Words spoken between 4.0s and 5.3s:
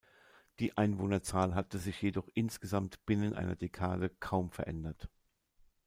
kaum verändert.